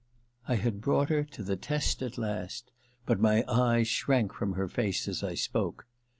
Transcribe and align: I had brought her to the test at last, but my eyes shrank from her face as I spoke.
I 0.47 0.55
had 0.55 0.81
brought 0.81 1.09
her 1.09 1.23
to 1.25 1.43
the 1.43 1.55
test 1.55 2.01
at 2.01 2.17
last, 2.17 2.71
but 3.05 3.19
my 3.19 3.43
eyes 3.47 3.87
shrank 3.87 4.33
from 4.33 4.53
her 4.53 4.67
face 4.67 5.07
as 5.07 5.21
I 5.21 5.35
spoke. 5.35 5.85